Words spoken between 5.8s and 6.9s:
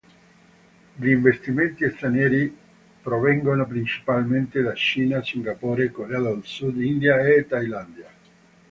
Corea del Sud,